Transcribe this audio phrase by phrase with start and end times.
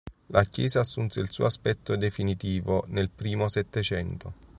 [0.29, 4.33] La chiesa assunse il suo aspetto definitivo nel primo Settecento.